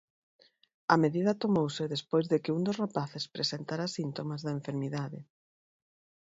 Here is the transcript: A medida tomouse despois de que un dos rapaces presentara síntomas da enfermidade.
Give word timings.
A 0.93 0.95
medida 1.03 1.39
tomouse 1.43 1.91
despois 1.95 2.25
de 2.31 2.37
que 2.43 2.53
un 2.57 2.61
dos 2.67 2.79
rapaces 2.83 3.25
presentara 3.35 3.93
síntomas 3.97 4.39
da 4.45 4.55
enfermidade. 4.59 5.19